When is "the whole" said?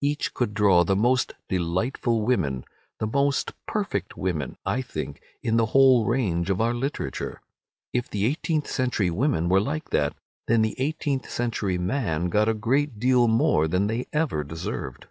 5.56-6.04